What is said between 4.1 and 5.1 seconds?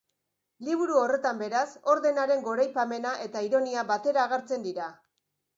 agertzen dira.